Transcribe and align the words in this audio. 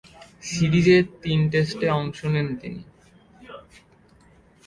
সিরিজের 0.43 1.03
তিন 1.21 1.39
টেস্টে 1.51 1.87
অংশ 1.99 2.19
নেন 2.33 2.47
তিনি। 2.61 2.81